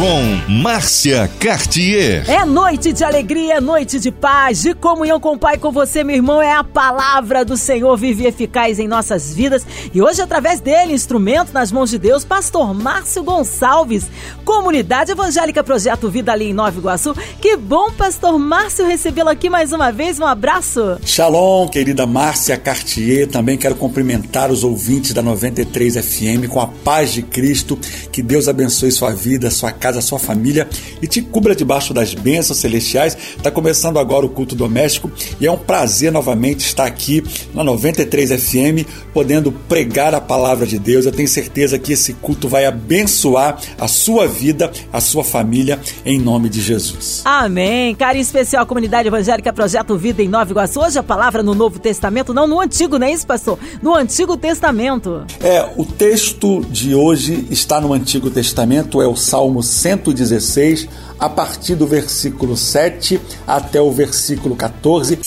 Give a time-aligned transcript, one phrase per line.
[0.00, 2.24] com Márcia Cartier.
[2.26, 6.02] É noite de alegria, é noite de paz, de comunhão com o Pai, com você,
[6.02, 6.40] meu irmão.
[6.40, 9.62] É a palavra do Senhor vive eficaz em nossas vidas.
[9.92, 14.06] E hoje, através dele, instrumento nas mãos de Deus, Pastor Márcio Gonçalves,
[14.42, 17.14] Comunidade Evangélica Projeto Vida ali em Nova Iguaçu.
[17.38, 20.18] Que bom, Pastor Márcio, recebê-lo aqui mais uma vez.
[20.18, 20.98] Um abraço.
[21.04, 23.28] Shalom, querida Márcia Cartier.
[23.28, 27.78] Também quero cumprimentar os ouvintes da 93 FM com a paz de Cristo.
[28.10, 30.68] Que Deus abençoe sua vida, sua casa casa, a sua família
[31.02, 33.16] e te cubra debaixo das bênçãos celestiais.
[33.36, 37.22] Está começando agora o culto doméstico e é um prazer novamente estar aqui
[37.52, 41.04] na 93 FM, podendo pregar a palavra de Deus.
[41.04, 46.18] Eu tenho certeza que esse culto vai abençoar a sua vida, a sua família, em
[46.18, 47.22] nome de Jesus.
[47.24, 47.94] Amém.
[47.94, 50.80] Carinho especial, comunidade evangélica Projeto Vida em Nova Iguaçu.
[50.80, 53.58] Hoje a palavra no Novo Testamento, não no Antigo, não é isso, pastor?
[53.82, 55.24] No Antigo Testamento.
[55.40, 61.74] É, o texto de hoje está no Antigo Testamento, é o Salmo 116, a partir
[61.74, 65.18] do versículo 7 até o versículo 14.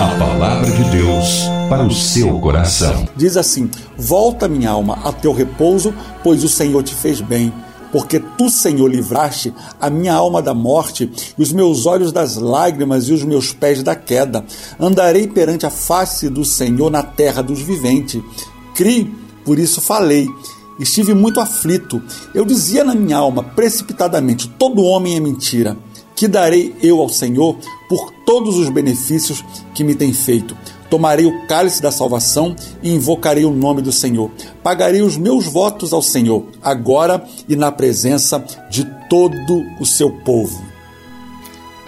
[0.00, 3.06] A palavra de Deus para o seu coração.
[3.14, 7.52] Diz assim: Volta, minha alma, a teu repouso, pois o Senhor te fez bem.
[7.92, 13.04] Porque tu, Senhor, livraste a minha alma da morte, e os meus olhos das lágrimas
[13.08, 14.44] e os meus pés da queda.
[14.80, 18.20] Andarei perante a face do Senhor na terra dos viventes.
[18.74, 20.28] Cri, por isso falei
[20.78, 22.02] Estive muito aflito.
[22.34, 25.76] Eu dizia na minha alma, precipitadamente: todo homem é mentira.
[26.16, 27.56] Que darei eu ao Senhor
[27.88, 29.44] por todos os benefícios
[29.74, 30.56] que me tem feito?
[30.88, 34.30] Tomarei o cálice da salvação e invocarei o nome do Senhor.
[34.62, 40.62] Pagarei os meus votos ao Senhor, agora e na presença de todo o seu povo.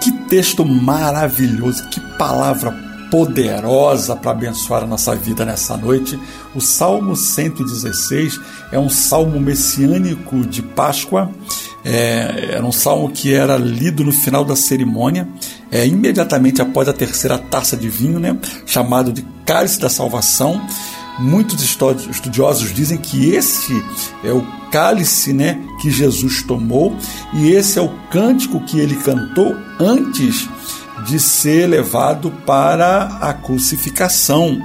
[0.00, 6.18] Que texto maravilhoso, que palavra poderosa para abençoar a nossa vida nessa noite.
[6.54, 8.40] O Salmo 116
[8.72, 11.30] é um salmo messiânico de Páscoa.
[11.84, 15.28] É, era um salmo que era lido no final da cerimônia,
[15.70, 18.36] é, imediatamente após a terceira taça de vinho, né,
[18.66, 20.60] chamado de Cálice da Salvação.
[21.18, 23.72] Muitos estudiosos dizem que esse
[24.22, 26.94] é o cálice né, que Jesus tomou
[27.32, 30.46] e esse é o cântico que ele cantou antes
[31.06, 34.60] de ser levado para a crucificação.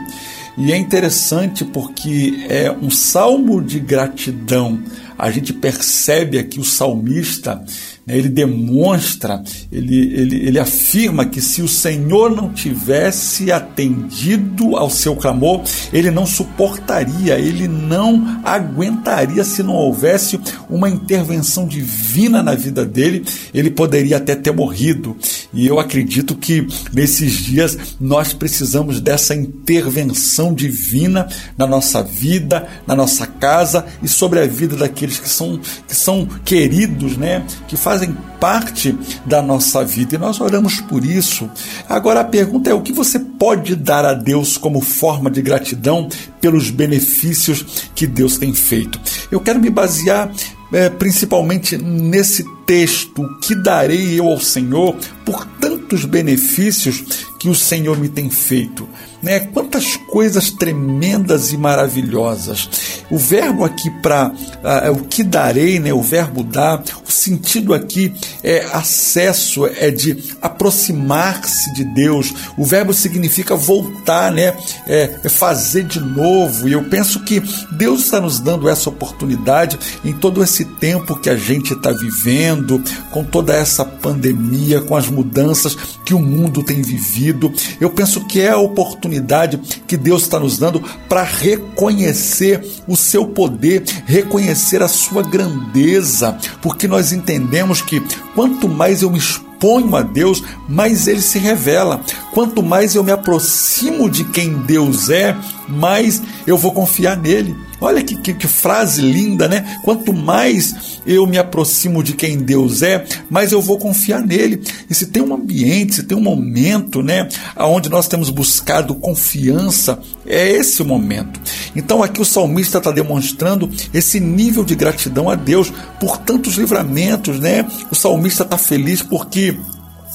[0.58, 4.82] E é interessante porque é um salmo de gratidão.
[5.18, 7.64] A gente percebe aqui o salmista?
[8.08, 9.42] Ele demonstra,
[9.72, 15.62] ele, ele, ele afirma que se o Senhor não tivesse atendido ao seu clamor,
[15.94, 23.24] ele não suportaria, ele não aguentaria se não houvesse uma intervenção divina na vida dele,
[23.54, 25.16] ele poderia até ter morrido.
[25.54, 32.96] E eu acredito que nesses dias nós precisamos dessa intervenção divina na nossa vida, na
[32.96, 37.46] nossa casa e sobre a vida daqueles que são, que são queridos, né?
[37.68, 41.52] que fazem fazem parte da nossa vida e nós oramos por isso.
[41.90, 46.08] Agora a pergunta é: o que você pode dar a Deus como forma de gratidão
[46.40, 48.98] pelos benefícios que Deus tem feito?
[49.30, 50.32] Eu quero me basear
[50.72, 58.00] é, principalmente nesse texto: que darei eu ao Senhor por tantos benefícios que o Senhor
[58.00, 58.88] me tem feito?
[59.22, 59.40] Né?
[59.40, 62.70] Quantas coisas tremendas e maravilhosas.
[63.10, 64.32] O verbo aqui para
[64.64, 65.94] ah, o que darei, né?
[65.94, 72.34] o verbo dar, o sentido aqui é acesso, é de aproximar-se de Deus.
[72.58, 74.56] O verbo significa voltar, né?
[74.88, 76.68] é, é fazer de novo.
[76.68, 81.30] E eu penso que Deus está nos dando essa oportunidade em todo esse tempo que
[81.30, 86.82] a gente está vivendo, com toda essa pandemia, com as mudanças que o mundo tem
[86.82, 87.52] vivido.
[87.80, 92.96] Eu penso que é a oportunidade oportunidade que Deus está nos dando para reconhecer o
[92.96, 98.02] seu poder, reconhecer a sua grandeza, porque nós entendemos que
[98.34, 102.02] quanto mais eu me exponho a Deus, mais ele se revela.
[102.34, 105.36] Quanto mais eu me aproximo de quem Deus é,
[105.68, 107.56] mais eu vou confiar nele.
[107.82, 109.80] Olha que, que, que, frase linda, né?
[109.84, 114.62] Quanto mais eu me aproximo de quem Deus é, mais eu vou confiar nele.
[114.88, 120.00] E se tem um ambiente, se tem um momento, né, onde nós temos buscado confiança,
[120.28, 121.40] é esse o momento.
[121.76, 127.40] Então aqui o salmista está demonstrando esse nível de gratidão a Deus por tantos livramentos,
[127.40, 127.66] né?
[127.92, 129.58] O salmista está feliz porque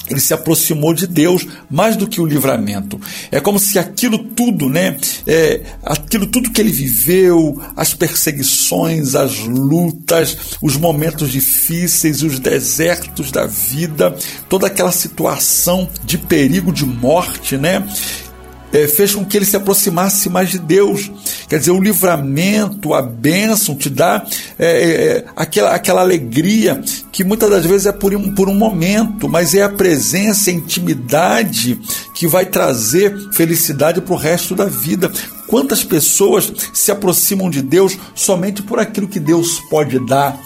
[0.08, 3.00] ele se aproximou de Deus mais do que o livramento.
[3.30, 4.96] É como se aquilo tudo, né?
[5.26, 13.30] É, aquilo tudo que ele viveu, as perseguições, as lutas, os momentos difíceis, os desertos
[13.30, 14.16] da vida,
[14.48, 17.84] toda aquela situação de perigo de morte, né?
[18.72, 21.10] É, fez com que ele se aproximasse mais de Deus.
[21.48, 24.24] Quer dizer, o livramento, a bênção te dá
[24.58, 26.80] é, é, é, aquela, aquela alegria
[27.12, 30.54] que muitas das vezes é por um, por um momento, mas é a presença, a
[30.54, 31.80] intimidade
[32.14, 35.10] que vai trazer felicidade para o resto da vida.
[35.46, 40.38] Quantas pessoas se aproximam de Deus somente por aquilo que Deus pode dar?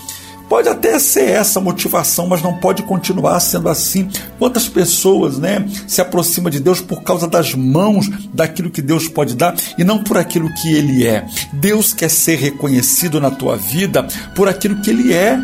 [0.51, 4.09] Pode até ser essa motivação, mas não pode continuar sendo assim.
[4.37, 9.37] Quantas pessoas, né, se aproximam de Deus por causa das mãos daquilo que Deus pode
[9.37, 11.25] dar e não por aquilo que ele é.
[11.53, 15.41] Deus quer ser reconhecido na tua vida por aquilo que ele é.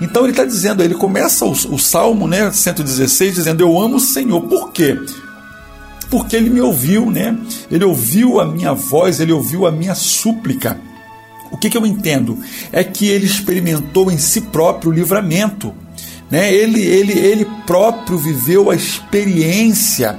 [0.00, 4.00] Então ele está dizendo, ele começa o, o Salmo né, 116 dizendo: Eu amo o
[4.00, 4.40] Senhor.
[4.48, 4.98] Por quê?
[6.08, 7.36] Porque ele me ouviu, né?
[7.70, 10.80] Ele ouviu a minha voz, ele ouviu a minha súplica.
[11.50, 12.38] O que, que eu entendo?
[12.72, 15.74] É que ele experimentou em si próprio o livramento.
[16.30, 16.52] Né?
[16.52, 20.18] Ele, ele, ele próprio viveu a experiência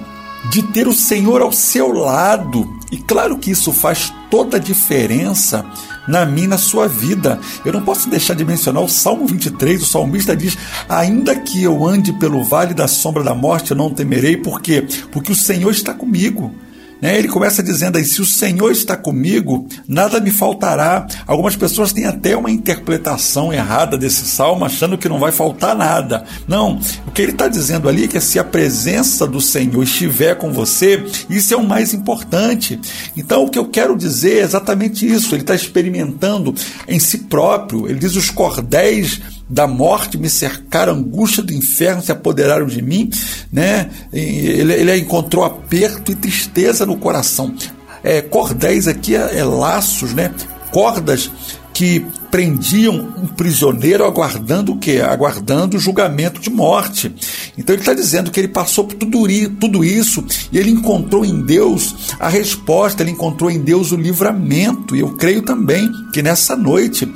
[0.49, 2.67] de ter o Senhor ao seu lado.
[2.91, 5.65] E claro que isso faz toda a diferença
[6.07, 7.39] na minha na sua vida.
[7.63, 10.57] Eu não posso deixar de mencionar o Salmo 23, o salmista diz:
[10.89, 14.85] Ainda que eu ande pelo vale da sombra da morte, eu não temerei, por quê?
[15.11, 16.53] Porque o Senhor está comigo.
[17.01, 17.17] Né?
[17.17, 21.07] Ele começa dizendo aí: se o Senhor está comigo, nada me faltará.
[21.25, 26.23] Algumas pessoas têm até uma interpretação errada desse salmo, achando que não vai faltar nada.
[26.47, 30.35] Não, o que ele está dizendo ali é que se a presença do Senhor estiver
[30.35, 32.79] com você, isso é o mais importante.
[33.17, 35.33] Então, o que eu quero dizer é exatamente isso.
[35.33, 36.53] Ele está experimentando
[36.87, 37.87] em si próprio.
[37.89, 39.19] Ele diz: os cordéis
[39.51, 43.09] da morte me cercaram, angústia do inferno se apoderaram de mim,
[43.51, 43.89] né?
[44.13, 47.53] Ele, ele encontrou aperto e tristeza no coração.
[48.01, 50.33] É, cordéis aqui é, é laços, né?
[50.71, 51.29] Cordas
[51.73, 55.01] que prendiam um prisioneiro aguardando o quê?
[55.01, 57.13] Aguardando o julgamento de morte.
[57.57, 59.27] Então ele está dizendo que ele passou por tudo,
[59.59, 64.95] tudo isso e ele encontrou em Deus a resposta, ele encontrou em Deus o livramento.
[64.95, 67.11] E eu creio também que nessa noite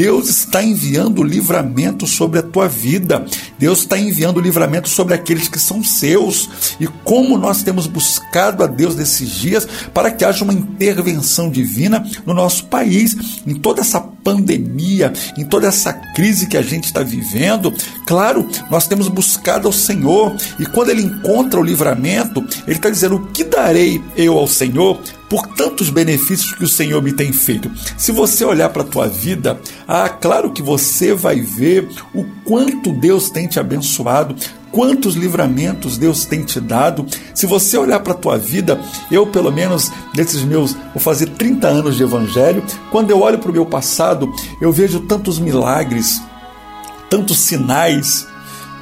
[0.00, 3.22] Deus está enviando livramento sobre a tua vida.
[3.58, 6.48] Deus está enviando livramento sobre aqueles que são seus.
[6.80, 12.02] E como nós temos buscado a Deus nesses dias para que haja uma intervenção divina
[12.24, 17.02] no nosso país, em toda essa pandemia, em toda essa crise que a gente está
[17.02, 17.70] vivendo.
[18.06, 23.16] Claro, nós temos buscado ao Senhor e quando ele encontra o livramento, ele está dizendo:
[23.16, 24.98] O que darei eu ao Senhor?
[25.30, 27.70] Por tantos benefícios que o Senhor me tem feito.
[27.96, 32.92] Se você olhar para a tua vida, ah, claro que você vai ver o quanto
[32.92, 34.34] Deus tem te abençoado,
[34.72, 37.06] quantos livramentos Deus tem te dado.
[37.32, 41.68] Se você olhar para a tua vida, eu pelo menos nesses meus, vou fazer 30
[41.68, 44.28] anos de evangelho, quando eu olho para o meu passado,
[44.60, 46.20] eu vejo tantos milagres,
[47.08, 48.26] tantos sinais,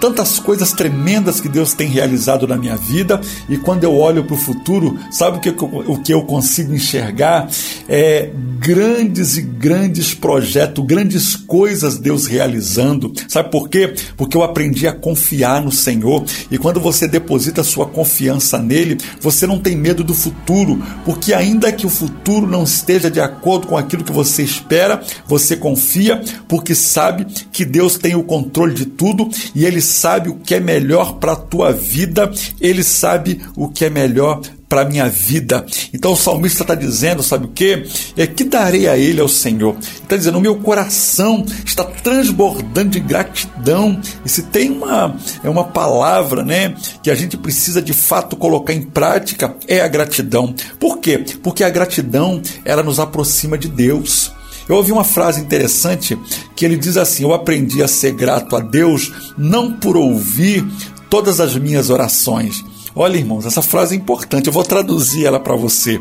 [0.01, 4.35] tantas coisas tremendas que Deus tem realizado na minha vida e quando eu olho para
[4.35, 7.49] o futuro, sabe o que, o que eu consigo enxergar?
[7.89, 13.13] É grandes e grandes projetos, grandes coisas Deus realizando.
[13.29, 13.95] Sabe por quê?
[14.17, 19.47] Porque eu aprendi a confiar no Senhor e quando você deposita sua confiança nele, você
[19.47, 23.77] não tem medo do futuro, porque ainda que o futuro não esteja de acordo com
[23.77, 29.29] aquilo que você espera, você confia porque sabe que Deus tem o controle de tudo
[29.55, 32.31] e ele sabe o que é melhor para a tua vida,
[32.61, 35.65] ele sabe o que é melhor para minha vida.
[35.95, 37.87] Então o salmista está dizendo, sabe o que?
[38.17, 39.77] É que darei a ele ao Senhor.
[39.81, 43.99] Está dizendo, o meu coração está transbordando de gratidão.
[44.25, 48.75] E se tem uma, é uma palavra né, que a gente precisa de fato colocar
[48.75, 50.55] em prática, é a gratidão.
[50.79, 51.25] Por quê?
[51.43, 54.33] Porque a gratidão ela nos aproxima de Deus.
[54.69, 56.19] Eu ouvi uma frase interessante
[56.55, 60.67] que ele diz assim: Eu aprendi a ser grato a Deus não por ouvir
[61.09, 62.65] todas as minhas orações.
[62.95, 66.01] Olha, irmãos, essa frase é importante, eu vou traduzir ela para você.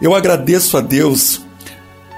[0.00, 1.40] Eu agradeço a Deus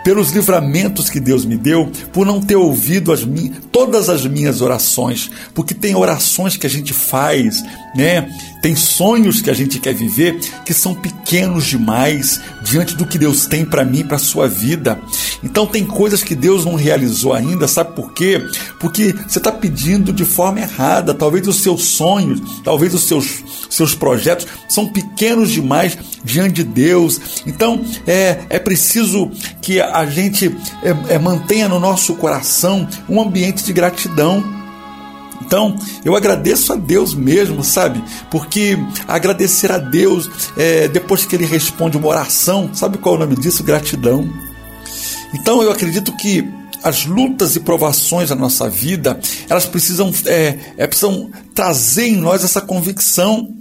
[0.05, 3.27] pelos livramentos que Deus me deu, por não ter ouvido as
[3.71, 7.63] todas as minhas orações, porque tem orações que a gente faz,
[7.95, 8.29] né?
[8.63, 13.47] Tem sonhos que a gente quer viver que são pequenos demais diante do que Deus
[13.47, 15.01] tem para mim, para sua vida.
[15.43, 18.43] Então tem coisas que Deus não realizou ainda, sabe por quê?
[18.79, 21.15] Porque você está pedindo de forma errada.
[21.15, 27.43] Talvez os seus sonhos, talvez os seus, seus projetos são pequenos demais diante de Deus.
[27.47, 29.31] Então é, é preciso
[29.63, 34.60] que a gente é, é, mantenha no nosso coração um ambiente de gratidão
[35.51, 38.01] Então, eu agradeço a Deus mesmo, sabe?
[38.31, 38.79] Porque
[39.09, 43.35] agradecer a Deus é, depois que Ele responde uma oração, sabe qual é o nome
[43.35, 43.65] disso?
[43.65, 44.33] Gratidão.
[45.35, 46.49] Então, eu acredito que
[46.85, 52.45] as lutas e provações da nossa vida, elas precisam, é, é, precisam trazer em nós
[52.45, 53.53] essa convicção,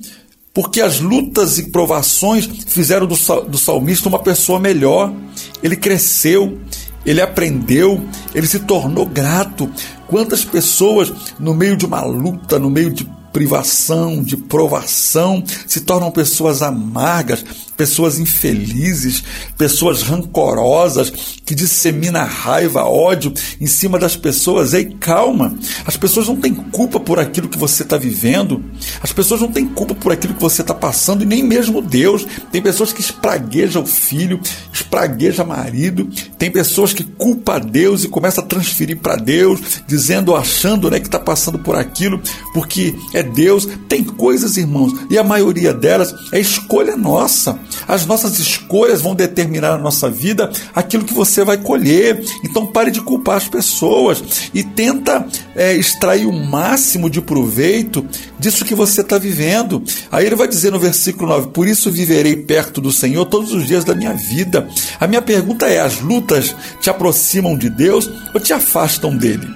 [0.54, 3.16] porque as lutas e provações fizeram do,
[3.48, 5.12] do salmista uma pessoa melhor.
[5.64, 6.60] Ele cresceu,
[7.06, 9.70] ele aprendeu, ele se tornou grato.
[10.08, 16.12] Quantas pessoas, no meio de uma luta, no meio de privação, de provação, se tornam
[16.12, 17.46] pessoas amargas,
[17.80, 19.24] pessoas infelizes,
[19.58, 21.10] pessoas rancorosas,
[21.46, 24.74] que dissemina raiva, ódio em cima das pessoas.
[24.74, 25.58] Ei, calma!
[25.86, 28.62] As pessoas não têm culpa por aquilo que você está vivendo,
[29.02, 32.28] as pessoas não têm culpa por aquilo que você está passando, e nem mesmo Deus.
[32.52, 34.42] Tem pessoas que espraguejam o filho,
[34.74, 40.92] espragueja marido, tem pessoas que culpa Deus e começa a transferir para Deus, dizendo, achando
[40.92, 42.22] né, que está passando por aquilo,
[42.54, 43.66] porque é Deus.
[43.88, 47.58] Tem coisas, irmãos, e a maioria delas é escolha nossa.
[47.88, 52.24] As nossas escolhas vão determinar na nossa vida aquilo que você vai colher.
[52.44, 54.24] Então pare de culpar as pessoas
[54.54, 58.06] e tenta é, extrair o máximo de proveito
[58.40, 59.84] disso que você está vivendo.
[60.12, 63.66] Aí ele vai dizer no versículo 9: Por isso viverei perto do Senhor todos os
[63.66, 64.68] dias da minha vida.
[65.00, 69.48] A minha pergunta é: as lutas te aproximam de Deus ou te afastam dele?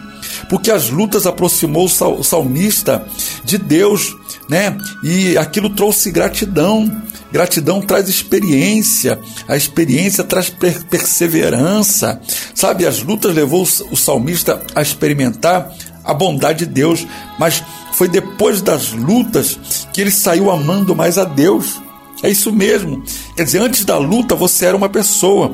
[0.49, 3.05] Porque as lutas aproximou o salmista
[3.43, 4.15] de Deus,
[4.49, 4.77] né?
[5.03, 6.91] E aquilo trouxe gratidão.
[7.33, 12.21] Gratidão traz experiência, a experiência traz per perseverança.
[12.53, 15.73] Sabe, as lutas levou o salmista a experimentar
[16.03, 17.07] a bondade de Deus,
[17.39, 17.63] mas
[17.93, 19.57] foi depois das lutas
[19.91, 21.81] que ele saiu amando mais a Deus.
[22.21, 23.03] É isso mesmo.
[23.35, 25.53] Quer dizer, antes da luta você era uma pessoa,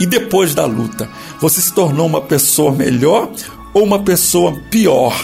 [0.00, 1.08] e depois da luta
[1.40, 3.30] você se tornou uma pessoa melhor
[3.72, 5.14] ou uma pessoa pior.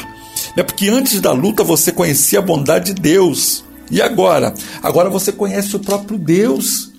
[0.56, 3.64] É porque antes da luta você conhecia a bondade de Deus.
[3.92, 4.54] E agora?
[4.82, 6.90] Agora você conhece o próprio Deus.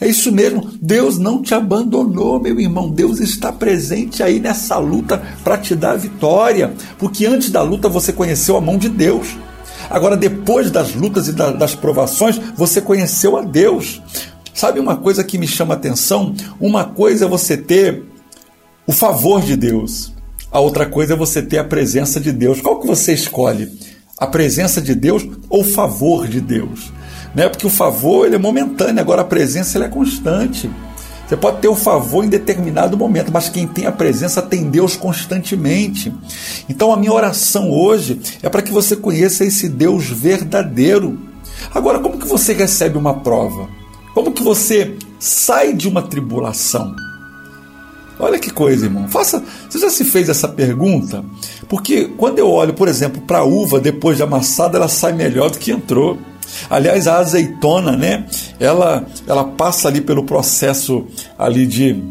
[0.00, 2.90] É isso mesmo, Deus não te abandonou, meu irmão.
[2.90, 6.74] Deus está presente aí nessa luta para te dar a vitória.
[6.98, 9.28] Porque antes da luta você conheceu a mão de Deus.
[9.88, 14.02] Agora, depois das lutas e das provações, você conheceu a Deus.
[14.52, 16.34] Sabe uma coisa que me chama atenção?
[16.60, 18.02] Uma coisa é você ter
[18.86, 20.12] o favor de Deus,
[20.50, 22.60] a outra coisa é você ter a presença de Deus.
[22.60, 23.70] Qual que você escolhe?
[24.20, 26.92] A presença de Deus ou favor de Deus.
[27.34, 27.48] Né?
[27.48, 30.70] Porque o favor ele é momentâneo, agora a presença ele é constante.
[31.26, 34.96] Você pode ter o favor em determinado momento, mas quem tem a presença tem Deus
[34.96, 36.12] constantemente.
[36.68, 41.18] Então a minha oração hoje é para que você conheça esse Deus verdadeiro.
[41.72, 43.68] Agora, como que você recebe uma prova?
[44.12, 46.94] Como que você sai de uma tribulação?
[48.20, 49.08] Olha que coisa, irmão.
[49.08, 49.42] Faça.
[49.68, 51.24] Você já se fez essa pergunta?
[51.68, 55.50] Porque quando eu olho, por exemplo, para a uva depois de amassada, ela sai melhor
[55.50, 56.18] do que entrou.
[56.68, 58.26] Aliás, a azeitona, né?
[58.58, 61.06] Ela, ela passa ali pelo processo
[61.38, 62.02] ali de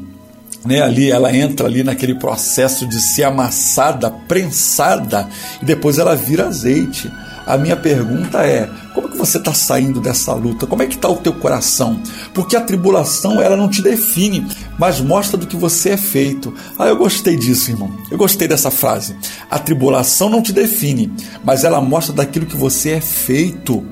[0.66, 5.30] né, ali ela entra ali naquele processo de ser amassada, prensada
[5.62, 7.10] e depois ela vira azeite.
[7.50, 10.68] A minha pergunta é: como que você está saindo dessa luta?
[10.68, 12.00] Como é que está o teu coração?
[12.32, 16.54] Porque a tribulação ela não te define, mas mostra do que você é feito.
[16.78, 17.92] Ah, eu gostei disso, irmão.
[18.12, 19.16] Eu gostei dessa frase.
[19.50, 21.12] A tribulação não te define,
[21.44, 23.84] mas ela mostra daquilo que você é feito.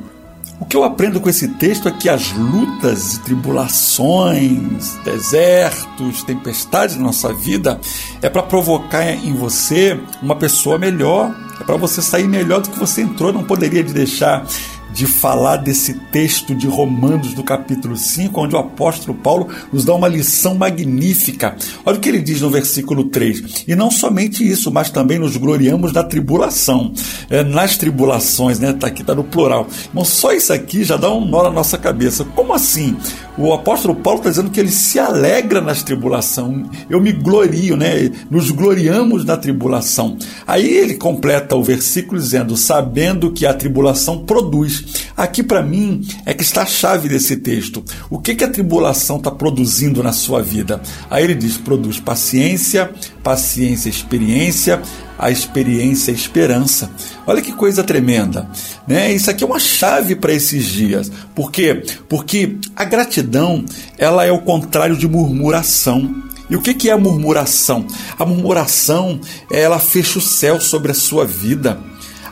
[0.59, 7.03] O que eu aprendo com esse texto é que as lutas tribulações, desertos, tempestades na
[7.03, 7.79] nossa vida
[8.21, 12.79] é para provocar em você uma pessoa melhor, é para você sair melhor do que
[12.79, 13.33] você entrou.
[13.33, 14.45] Não poderia deixar
[14.93, 19.93] de falar desse texto de Romanos, do capítulo 5, onde o apóstolo Paulo nos dá
[19.93, 21.55] uma lição magnífica.
[21.85, 23.65] Olha o que ele diz no versículo 3.
[23.67, 26.93] E não somente isso, mas também nos gloriamos da tribulação.
[27.29, 28.73] É, nas tribulações, né?
[28.73, 29.67] Tá aqui, tá no plural.
[29.89, 32.23] Irmão, só isso aqui já dá um nó na nossa cabeça.
[32.23, 32.95] Como assim?
[33.37, 36.67] O apóstolo Paulo está dizendo que ele se alegra nas tribulações.
[36.89, 38.09] Eu me glorio, né?
[38.31, 40.17] Nos gloriamos na tribulação.
[40.45, 44.76] Aí ele completa o versículo dizendo: sabendo que a tribulação produz
[45.15, 47.83] Aqui para mim é que está a chave desse texto.
[48.09, 50.81] O que, que a tribulação está produzindo na sua vida?
[51.09, 52.91] Aí ele diz: produz paciência,
[53.23, 54.81] paciência, experiência,
[55.17, 56.91] a experiência, a esperança.
[57.25, 58.49] Olha que coisa tremenda,
[58.87, 59.11] né?
[59.11, 61.11] Isso aqui é uma chave para esses dias.
[61.33, 61.83] Por quê?
[62.07, 63.65] Porque a gratidão,
[63.97, 66.23] ela é o contrário de murmuração.
[66.49, 67.85] E o que é a murmuração?
[68.17, 69.19] A murmuração,
[69.51, 71.79] ela fecha o céu sobre a sua vida.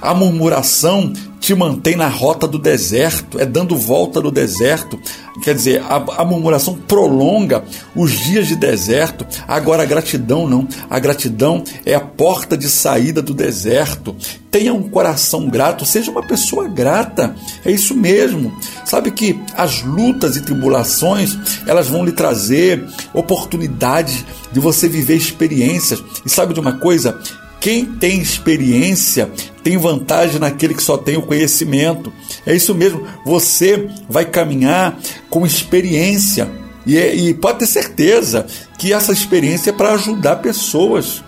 [0.01, 1.11] A murmuração
[1.45, 4.99] te mantém na rota do deserto, é dando volta no deserto.
[5.43, 7.63] Quer dizer, a, a murmuração prolonga
[7.95, 9.27] os dias de deserto.
[9.47, 10.67] Agora, a gratidão não.
[10.89, 14.15] A gratidão é a porta de saída do deserto.
[14.49, 17.35] Tenha um coração grato, seja uma pessoa grata.
[17.63, 18.51] É isso mesmo.
[18.83, 21.37] Sabe que as lutas e tribulações,
[21.67, 22.83] elas vão lhe trazer
[23.13, 26.03] oportunidade de você viver experiências.
[26.25, 27.21] E sabe de uma coisa?
[27.65, 29.27] Quem tem experiência
[29.63, 32.13] tem vantagem naquele que só tem o conhecimento.
[32.45, 34.99] É isso mesmo, você vai caminhar
[35.31, 36.47] com experiência.
[36.85, 38.45] E, é, e pode ter certeza
[38.77, 41.23] que essa experiência é para ajudar pessoas.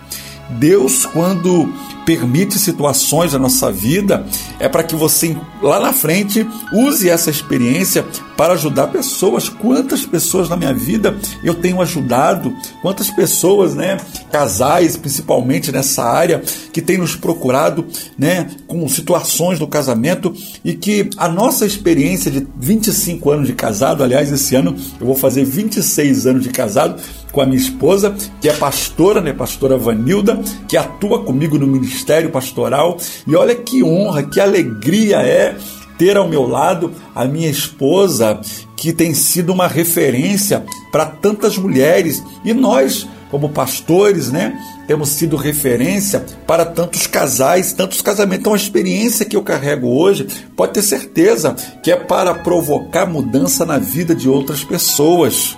[0.50, 1.74] Deus, quando
[2.08, 4.24] permite situações na nossa vida,
[4.58, 8.02] é para que você lá na frente use essa experiência
[8.34, 9.50] para ajudar pessoas.
[9.50, 12.56] Quantas pessoas na minha vida eu tenho ajudado?
[12.80, 13.98] Quantas pessoas, né,
[14.32, 17.84] casais, principalmente nessa área, que têm nos procurado,
[18.16, 20.32] né, com situações do casamento
[20.64, 25.16] e que a nossa experiência de 25 anos de casado, aliás, esse ano eu vou
[25.16, 30.40] fazer 26 anos de casado, com a minha esposa, que é pastora, né, pastora Vanilda,
[30.66, 31.97] que atua comigo no ministério
[32.30, 32.98] pastoral.
[33.26, 35.56] E olha que honra, que alegria é
[35.98, 38.40] ter ao meu lado a minha esposa,
[38.76, 42.22] que tem sido uma referência para tantas mulheres.
[42.44, 48.40] E nós, como pastores, né, temos sido referência para tantos casais, tantos casamentos.
[48.40, 50.26] Então, a experiência que eu carrego hoje,
[50.56, 55.56] pode ter certeza que é para provocar mudança na vida de outras pessoas.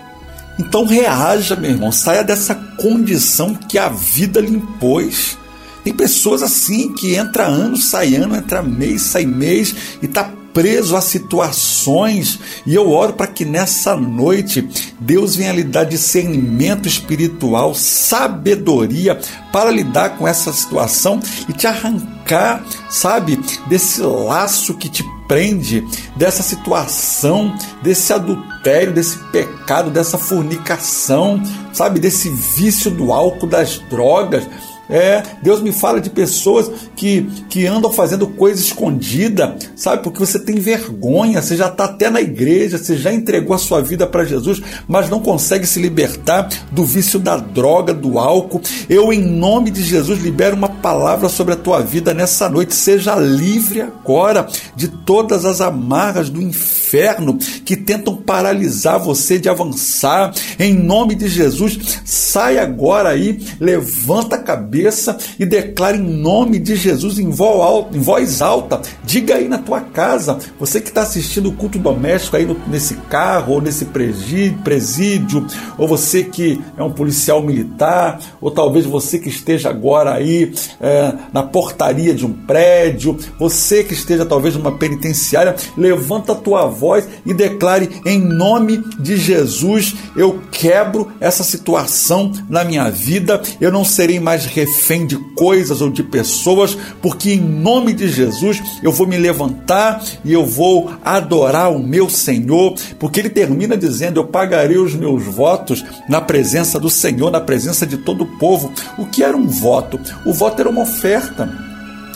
[0.59, 5.38] Então reaja, meu irmão, saia dessa condição que a vida lhe impôs.
[5.84, 10.96] Tem pessoas assim que entra ano, sai ano, entra mês, sai mês e está preso
[10.96, 12.38] a situações.
[12.66, 14.68] E eu oro para que nessa noite
[14.99, 19.18] Deus venha lhe dar discernimento espiritual, sabedoria
[19.52, 26.42] para lidar com essa situação e te arrancar, sabe, desse laço que te prende, dessa
[26.42, 31.40] situação, desse adultério, desse pecado, dessa fornicação,
[31.72, 34.44] sabe, desse vício do álcool, das drogas
[34.90, 40.02] é, Deus me fala de pessoas que, que andam fazendo coisa escondida, sabe?
[40.02, 43.80] Porque você tem vergonha, você já está até na igreja, você já entregou a sua
[43.80, 48.61] vida para Jesus, mas não consegue se libertar do vício da droga, do álcool.
[48.88, 52.75] Eu, em nome de Jesus, libero uma palavra sobre a tua vida nessa noite.
[52.75, 60.32] Seja livre agora de todas as amarras do inferno que tentam paralisar você de avançar.
[60.59, 66.59] Em nome de Jesus, sai agora aí, levanta a cabeça cabeça e declare em nome
[66.59, 68.81] de Jesus em voz alta.
[69.05, 72.95] Diga aí na tua casa, você que está assistindo o culto doméstico aí no, nesse
[73.09, 79.29] carro ou nesse presídio, ou você que é um policial militar, ou talvez você que
[79.29, 85.55] esteja agora aí é, na portaria de um prédio, você que esteja talvez numa penitenciária,
[85.77, 92.64] levanta a tua voz e declare em nome de Jesus: eu quebro essa situação na
[92.64, 97.40] minha vida, eu não serei mais refém refém de coisas ou de pessoas, porque em
[97.40, 103.18] nome de Jesus eu vou me levantar e eu vou adorar o meu Senhor, porque
[103.18, 107.98] ele termina dizendo: Eu pagarei os meus votos na presença do Senhor, na presença de
[107.98, 108.72] todo o povo.
[108.96, 109.98] O que era um voto?
[110.24, 111.52] O voto era uma oferta,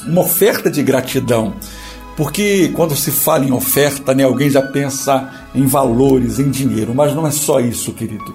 [0.06, 1.54] uma oferta de gratidão.
[2.16, 7.12] Porque quando se fala em oferta, né, alguém já pensa em valores, em dinheiro, mas
[7.12, 8.32] não é só isso, querido.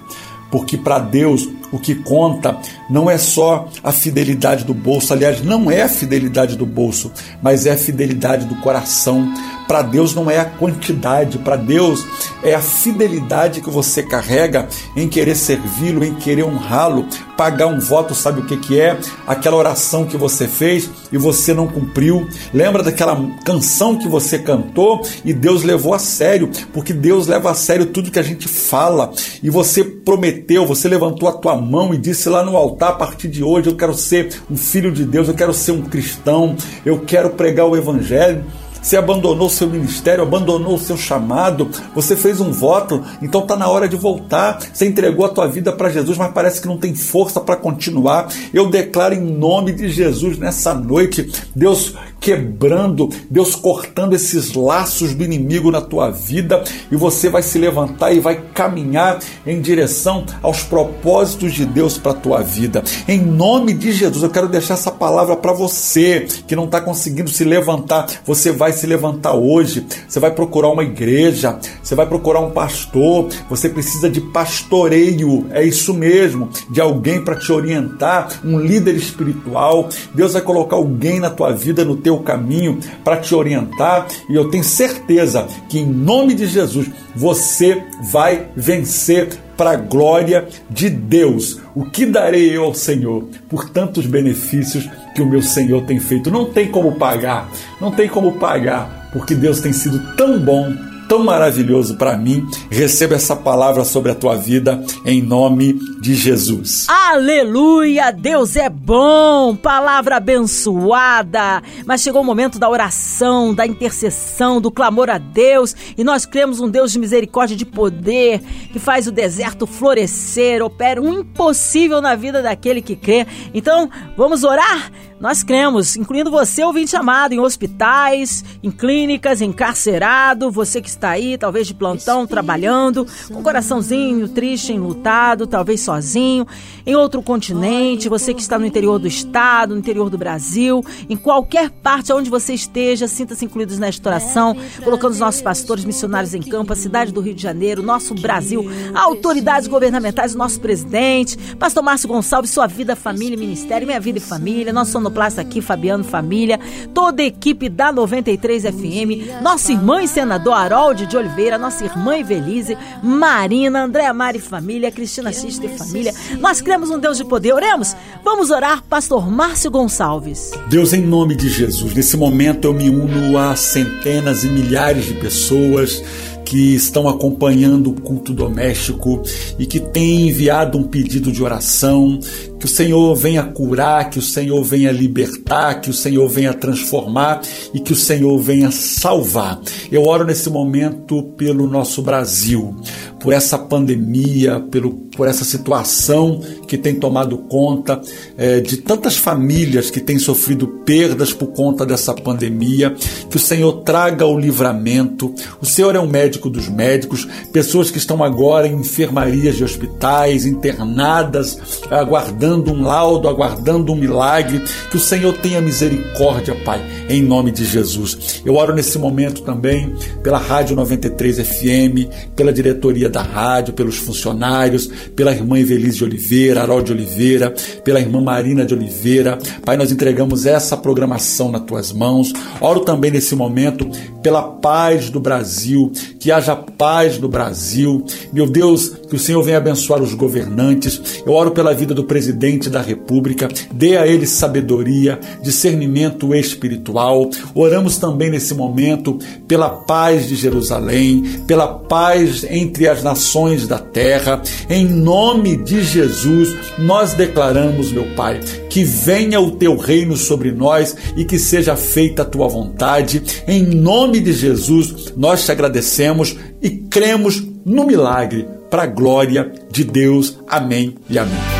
[0.50, 5.70] Porque para Deus o que conta não é só a fidelidade do bolso, aliás, não
[5.70, 9.32] é a fidelidade do bolso, mas é a fidelidade do coração.
[9.70, 12.04] Para Deus não é a quantidade, para Deus
[12.42, 17.06] é a fidelidade que você carrega em querer servi-lo, em querer honrá-lo.
[17.36, 18.98] Pagar um voto, sabe o que, que é?
[19.26, 22.28] Aquela oração que você fez e você não cumpriu.
[22.52, 27.54] Lembra daquela canção que você cantou e Deus levou a sério, porque Deus leva a
[27.54, 29.12] sério tudo que a gente fala.
[29.40, 33.28] E você prometeu, você levantou a tua mão e disse lá no altar: a partir
[33.28, 37.00] de hoje eu quero ser um filho de Deus, eu quero ser um cristão, eu
[37.00, 38.44] quero pregar o Evangelho.
[38.82, 43.68] Você abandonou seu ministério, abandonou o seu chamado, você fez um voto, então está na
[43.68, 44.58] hora de voltar.
[44.72, 48.28] Você entregou a tua vida para Jesus, mas parece que não tem força para continuar.
[48.54, 55.24] Eu declaro em nome de Jesus nessa noite, Deus quebrando, Deus cortando esses laços do
[55.24, 60.62] inimigo na tua vida e você vai se levantar e vai caminhar em direção aos
[60.62, 62.84] propósitos de Deus para a tua vida.
[63.08, 67.30] Em nome de Jesus, eu quero deixar essa palavra para você que não está conseguindo
[67.30, 68.06] se levantar.
[68.26, 73.28] Você vai se levantar hoje, você vai procurar uma igreja, você vai procurar um pastor,
[73.48, 79.88] você precisa de pastoreio, é isso mesmo, de alguém para te orientar, um líder espiritual.
[80.14, 84.34] Deus vai colocar alguém na tua vida, no teu teu caminho, para te orientar, e
[84.34, 90.90] eu tenho certeza que em nome de Jesus você vai vencer para a glória de
[90.90, 91.60] Deus.
[91.74, 96.30] O que darei eu ao Senhor por tantos benefícios que o meu Senhor tem feito?
[96.30, 97.48] Não tem como pagar,
[97.80, 100.74] não tem como pagar, porque Deus tem sido tão bom
[101.10, 102.46] tão maravilhoso para mim.
[102.70, 106.86] Receba essa palavra sobre a tua vida em nome de Jesus.
[106.88, 108.12] Aleluia!
[108.12, 111.60] Deus é bom, palavra abençoada.
[111.84, 116.60] Mas chegou o momento da oração, da intercessão, do clamor a Deus, e nós cremos
[116.60, 118.40] um Deus de misericórdia de poder,
[118.72, 123.26] que faz o deserto florescer, opera um impossível na vida daquele que crê.
[123.52, 124.92] Então, vamos orar?
[125.20, 131.36] Nós cremos, incluindo você, ouvinte amado, em hospitais, em clínicas, encarcerado, você que está aí,
[131.36, 136.46] talvez de plantão, trabalhando, com coraçãozinho triste, enlutado, talvez sozinho,
[136.86, 141.18] em outro continente, você que está no interior do estado, no interior do Brasil, em
[141.18, 146.40] qualquer parte onde você esteja, sinta-se incluídos nesta oração, colocando os nossos pastores missionários em
[146.40, 151.82] campo, a cidade do Rio de Janeiro, nosso Brasil, autoridades governamentais, o nosso presidente, pastor
[151.82, 156.58] Márcio Gonçalves, sua vida, família, ministério, minha vida e família, nosso sonoplasta aqui, Fabiano Família,
[156.94, 162.16] toda a equipe da 93 FM, nossa irmã e senador Harold de Oliveira, nossa irmã
[162.16, 166.14] Evelise, Marina, Andréa Mari Família, Cristina Xista e Família.
[166.38, 167.52] Nós cremos um Deus de poder.
[167.52, 167.96] Oremos?
[168.24, 170.52] Vamos orar, pastor Márcio Gonçalves.
[170.68, 175.14] Deus, em nome de Jesus, nesse momento eu me uno a centenas e milhares de
[175.14, 176.02] pessoas
[176.50, 179.22] que estão acompanhando o culto doméstico
[179.56, 182.18] e que têm enviado um pedido de oração,
[182.58, 187.40] que o Senhor venha curar, que o Senhor venha libertar, que o Senhor venha transformar
[187.72, 189.60] e que o Senhor venha salvar.
[189.92, 192.74] Eu oro nesse momento pelo nosso Brasil,
[193.20, 198.00] por essa pandemia, pelo, por essa situação que tem tomado conta
[198.36, 202.94] é, de tantas famílias que têm sofrido perdas por conta dessa pandemia.
[203.28, 205.34] Que o Senhor traga o livramento.
[205.60, 210.46] O Senhor é um médico dos médicos, pessoas que estão agora em enfermarias de hospitais,
[210.46, 211.58] internadas,
[211.90, 214.62] aguardando um laudo, aguardando um milagre.
[214.90, 218.40] Que o Senhor tenha misericórdia, Pai, em nome de Jesus.
[218.44, 224.88] Eu oro nesse momento também pela Rádio 93 FM, pela diretoria da rádio, pelos funcionários,
[225.14, 229.38] pela irmã Evelise de Oliveira, Harol de Oliveira, pela irmã Marina de Oliveira.
[229.64, 232.32] Pai, nós entregamos essa programação nas tuas mãos.
[232.60, 233.88] Oro também nesse momento
[234.22, 238.04] pela paz do Brasil, que haja paz no Brasil.
[238.32, 241.22] Meu Deus, que o Senhor venha abençoar os governantes.
[241.26, 247.28] Eu oro pela vida do presidente da República, dê a ele sabedoria, discernimento espiritual.
[247.54, 254.42] Oramos também nesse momento pela paz de Jerusalém, pela paz entre as nações da terra.
[254.68, 260.96] Em nome de Jesus, nós declaramos, meu Pai, que venha o teu reino sobre nós
[261.16, 263.22] e que seja feita a tua vontade.
[263.46, 269.84] Em nome de Jesus, nós te agradecemos e cremos no milagre para a glória de
[269.84, 270.38] Deus.
[270.48, 271.59] Amém e amém.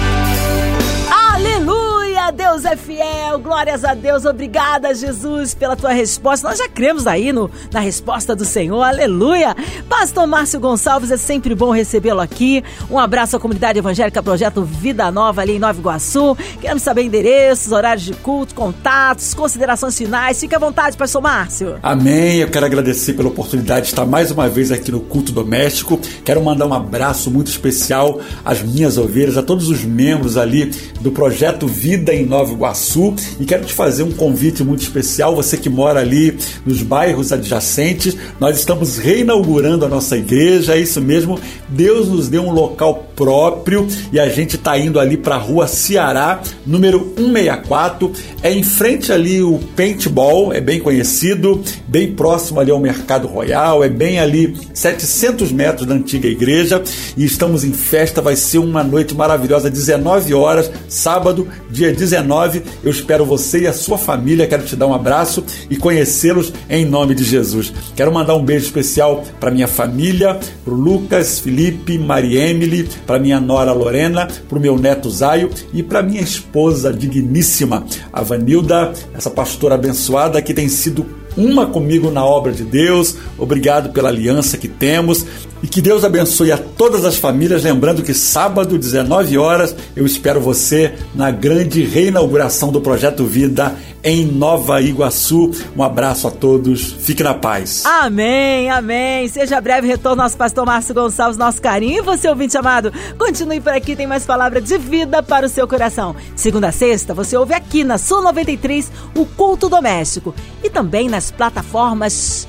[2.71, 6.49] É fiel, glórias a Deus, obrigada Jesus pela tua resposta.
[6.49, 9.57] Nós já cremos aí no, na resposta do Senhor, aleluia.
[9.89, 12.63] Pastor Márcio Gonçalves, é sempre bom recebê-lo aqui.
[12.89, 16.37] Um abraço à comunidade evangélica Projeto Vida Nova ali em Nova Iguaçu.
[16.61, 20.39] Queremos saber endereços, horários de culto, contatos, considerações finais.
[20.39, 21.77] Fique à vontade, Pastor Márcio.
[21.83, 22.37] Amém.
[22.37, 25.99] Eu quero agradecer pela oportunidade de estar mais uma vez aqui no culto doméstico.
[26.25, 30.67] Quero mandar um abraço muito especial às minhas ovelhas, a todos os membros ali
[31.01, 35.35] do Projeto Vida em Nova Iguaçu e quero te fazer um convite muito especial.
[35.35, 41.01] Você que mora ali nos bairros adjacentes, nós estamos reinaugurando a nossa igreja, é isso
[41.01, 41.41] mesmo.
[41.71, 45.67] Deus nos deu um local próprio e a gente está indo ali para a rua
[45.67, 48.13] Ceará, número 164.
[48.43, 53.83] É em frente ali o Paintball, é bem conhecido, bem próximo ali ao Mercado Royal,
[53.83, 56.83] é bem ali 700 metros da antiga igreja
[57.17, 58.21] e estamos em festa.
[58.21, 62.50] Vai ser uma noite maravilhosa, 19 horas, sábado, dia 19
[62.83, 64.47] eu espero você e a sua família.
[64.47, 67.73] Quero te dar um abraço e conhecê-los em nome de Jesus.
[67.95, 73.41] Quero mandar um beijo especial para minha família, para Lucas, Felipe, Maria Emily, para minha
[73.41, 79.31] nora Lorena, para o meu neto Zaio e para minha esposa digníssima, a Vanilda, essa
[79.31, 83.17] pastora abençoada que tem sido uma comigo na obra de Deus.
[83.39, 85.25] Obrigado pela aliança que temos
[85.63, 87.63] e que Deus abençoe a todas as famílias.
[87.63, 94.25] Lembrando que sábado, 19 horas, eu espero você na grande reinauguração do Projeto Vida em
[94.25, 95.51] Nova Iguaçu.
[95.77, 97.85] Um abraço a todos, fique na paz.
[97.85, 99.29] Amém, amém.
[99.29, 101.99] Seja breve retorno nosso pastor Márcio Gonçalves, nosso carinho.
[101.99, 105.69] E você, ouvinte amado, continue por aqui, tem mais palavra de vida para o seu
[105.69, 106.15] coração.
[106.35, 111.31] Segunda a sexta, você ouve aqui na Sul 93 o Culto Doméstico e também nas
[111.31, 112.49] plataformas